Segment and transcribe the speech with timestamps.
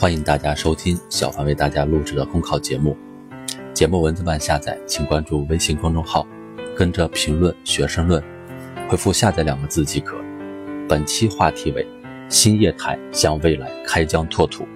[0.00, 2.96] 欢迎大家收听小凡为大家录制的公考节目。
[3.74, 6.24] 节目文字版下载，请关注微信公众号，
[6.76, 8.22] 跟着评论学申论，
[8.88, 10.16] 回复“下载”两个字即可。
[10.88, 11.84] 本期话题为：
[12.28, 14.68] 新业态向未来开疆拓土。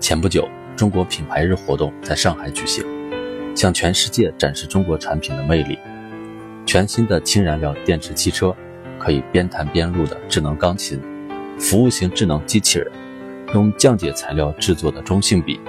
[0.00, 2.82] 前不久，中国品牌日活动在上海举行，
[3.54, 5.78] 向全世界展示中国产品的魅力。
[6.64, 8.56] 全新的氢燃料电池汽车。
[8.98, 11.00] 可以边弹边录的智能钢琴，
[11.58, 12.90] 服务型智能机器人，
[13.52, 15.60] 用降解材料制作的中性笔，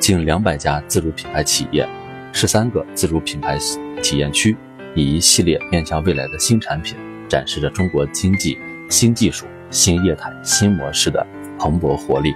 [0.00, 1.88] 近两百家自主品牌企业，
[2.32, 3.56] 十三个自主品牌
[4.02, 4.56] 体验区，
[4.94, 6.96] 以一系列面向未来的新产品，
[7.28, 8.58] 展示着中国经济
[8.90, 11.24] 新技术、新业态、新模式的
[11.58, 12.34] 蓬勃活力。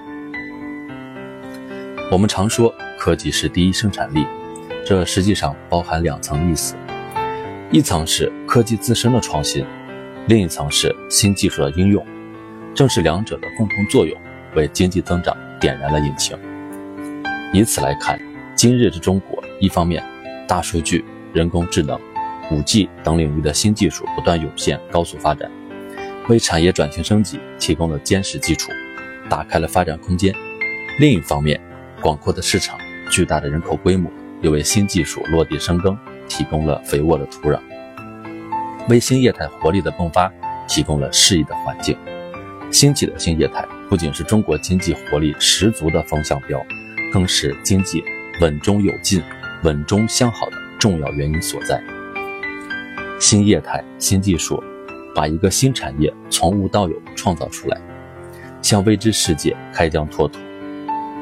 [2.10, 4.24] 我们常说科技是第一生产力，
[4.86, 6.76] 这实际上包含两层意思，
[7.72, 9.66] 一层是科技自身的创新。
[10.28, 12.06] 另一层是新技术的应用，
[12.74, 14.18] 正是两者的共同作用，
[14.54, 16.36] 为经济增长点燃了引擎。
[17.52, 18.18] 以此来看，
[18.54, 20.02] 今日之中国，一方面，
[20.48, 22.00] 大数据、人工智能、
[22.50, 25.50] 五 G 等领域的新技术不断涌现、高速发展，
[26.28, 28.70] 为产业转型升级提供了坚实基础，
[29.28, 30.32] 打开了发展空间；
[30.98, 31.60] 另一方面，
[32.00, 32.78] 广阔的市场、
[33.10, 35.94] 巨大的人口规模，又为新技术落地生根
[36.26, 37.60] 提供了肥沃的土壤。
[38.88, 40.32] 为新业态活力的迸发
[40.66, 41.94] 提供了适宜的环境。
[42.72, 46.64] 兴起的新业态不仅是中国经济活力十足的风向标，
[47.12, 48.02] 更是经济
[48.40, 49.22] 稳中有进、
[49.62, 51.80] 稳中向好的重要原因所在。
[53.20, 54.60] 新业态、新技术，
[55.14, 57.78] 把一个新产业从无到有创造出来，
[58.62, 60.40] 向未知世界开疆拓土。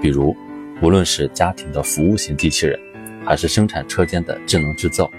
[0.01, 0.35] 比如，
[0.81, 2.79] 无论是家庭的服务型机器人，
[3.27, 5.11] 还是生产车间的智能制造。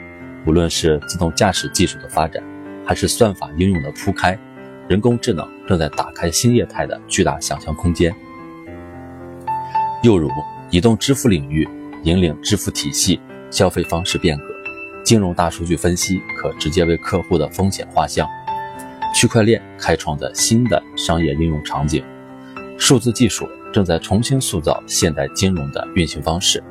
[0.48, 2.42] 无论是自动驾驶技术的发展，
[2.88, 4.36] 还是算法应用的铺开，
[4.92, 8.14] 人工智能正在打开新业态的巨大想象空间。
[10.04, 10.30] 又如
[10.70, 11.66] 移动支付领域
[12.04, 13.18] 引领支付体系
[13.50, 14.44] 消费方式变革，
[15.02, 18.28] 金融大数据分析可直接为客户的风险画像，
[19.16, 22.04] 区块链开创的新的商业应用场景，
[22.78, 26.62] 数字技术正在重新塑造现代金融的运行方式。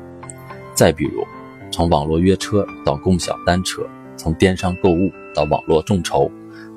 [0.75, 1.25] 再比如。
[1.73, 3.81] 从网络约车到共享单车，
[4.17, 6.29] 从电商购物到网络众筹，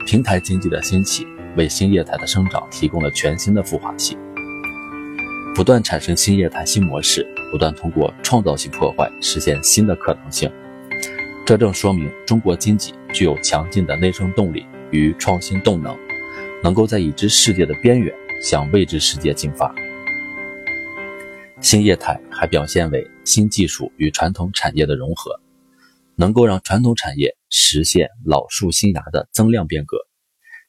[0.07, 1.27] 平台经济的兴起
[1.57, 4.17] 为新业态的生长提供了全新的孵化器。
[5.55, 10.51] 不断产生新业态新模式，不断通过创造性破坏实现新的可能性。
[11.47, 15.97] 这正说明中国经济具有强劲的内生动力与创新动能，
[16.63, 18.13] 能够在已知世界的边缘
[18.43, 19.73] 向未知世界进发。
[21.61, 25.39] 新业态还表现为新技术与传统产业的融合，
[26.17, 29.99] 能够让传统产业实现老树新芽的增量变革。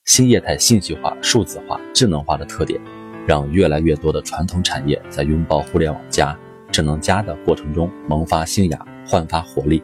[0.06, 2.80] 新业态信息化、数字化、智能化的特点，
[3.28, 6.38] 让越来越多的传统产业在拥抱互联网加、
[6.72, 9.82] 智能加的过程中萌发新芽、焕发活力。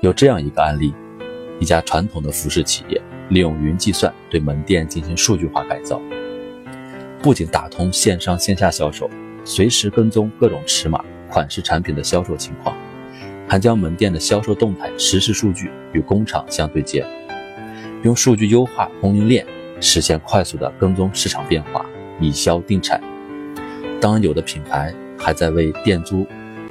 [0.00, 0.94] 有这样一个案例：
[1.60, 6.00] 一家传统的服饰企业利用云计算对门店进行数据化改造，
[7.20, 9.10] 不仅打通线上线下销售。
[9.44, 12.74] 随时跟踪各种尺码、款式产品的销售情况，
[13.46, 17.04] 还将门店的销售动态实时数据与工厂相对接，
[18.02, 19.46] 用数据优化供应链，
[19.80, 21.86] 实现快速的跟踪市场变化，
[22.20, 23.00] 以销定产。
[24.00, 26.26] 当有的品牌还在为店租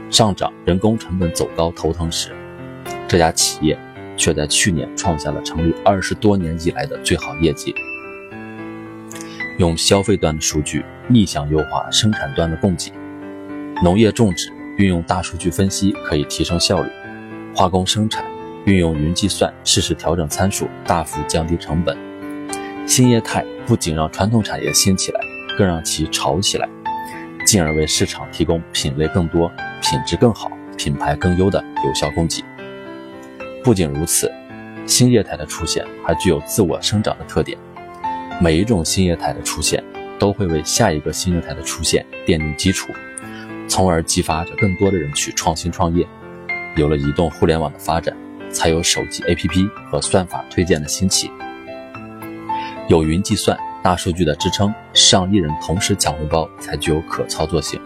[0.09, 2.35] 上涨、人工成本走高头疼时，
[3.07, 3.79] 这家企业
[4.17, 7.73] 却在去年创下了成立二十多年以来的最好业绩。
[9.57, 12.91] 用消费端的数据逆向优化生产端的供给，
[13.81, 16.89] 农业种植运用大数据分析可以提升效率，
[17.55, 18.25] 化工生产
[18.66, 21.97] 运用云计算适时调整参数，大幅降低成本。
[22.88, 25.19] 新业态不仅让传统产业兴起来，
[25.57, 26.69] 更让其潮起来，
[27.45, 29.51] 进而为市场提供品类更多、
[29.81, 32.44] 品质更好、品牌更优的有效供给。
[33.63, 34.31] 不仅如此，
[34.85, 37.58] 新业态的出现还具有自我生长的特点。
[38.40, 39.84] 每一种新业态的出现，
[40.19, 42.91] 都会为下一个新业态的出现奠定基础，
[43.67, 46.05] 从而激发着更多的人去创新创业。
[46.75, 48.16] 有了移动互联网的发展，
[48.51, 51.29] 才有手机 APP 和算法推荐的兴起。
[52.87, 57.79] 有云计算、大数据的支撑，上亿人同时抢红包才具有可操作性。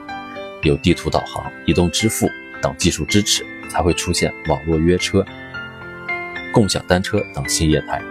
[0.64, 2.28] 有地图导航、移动支付
[2.62, 5.24] 等技术支持，才会出现网络约车、
[6.52, 8.02] 共享单车等新业态。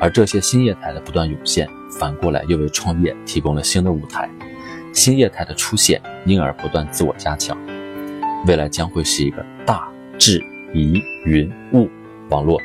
[0.00, 1.66] 而这些新业态的不断涌现，
[1.98, 4.28] 反过来又为创业提供了新的舞台。
[4.92, 7.56] 新业态的出现，因而不断自我加强。
[8.46, 9.88] 未来将会是一个大
[10.18, 10.44] 智
[10.74, 11.88] 移云物
[12.30, 12.60] 网络、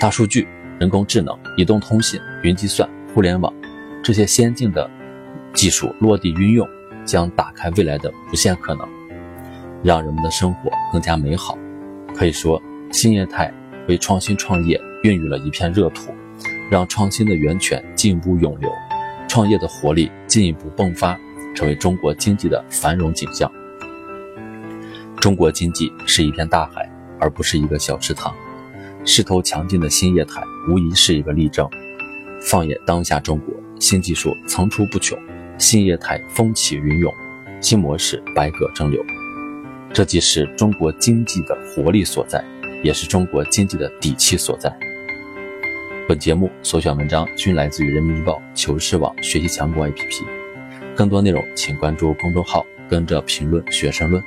[0.00, 0.46] 大数据、
[0.78, 3.52] 人工智能、移动通信、云计算、互联网
[4.02, 4.90] 这些先进的
[5.52, 6.66] 技术落地运用，
[7.04, 8.88] 将打开未来的无限可能，
[9.82, 11.58] 让人们的生活更加美好。
[12.14, 12.60] 可以说，
[12.92, 13.52] 新业态
[13.88, 16.14] 为创新创业孕育了一片热土，
[16.70, 18.70] 让创新的源泉进一步涌流，
[19.28, 21.18] 创业的活力进一步迸发，
[21.54, 23.50] 成为中国经济的繁荣景象。
[25.16, 28.34] 中国经济是一片大海，而不是一个小池塘。
[29.04, 31.68] 势头强劲的新业态无疑是一个例证。
[32.40, 35.18] 放眼当下中国，新技术层出不穷，
[35.58, 37.12] 新业态风起云涌，
[37.60, 39.04] 新模式百舸争流。
[39.92, 42.44] 这既是中国经济的活力所在，
[42.82, 44.70] 也是中国经济的底气所在。
[46.08, 50.24] 本节目所选文章均来自于人民日报、求是网、学习强国 APP。
[50.94, 54.22] 更多内容请关注公众号“跟着评论学申论”。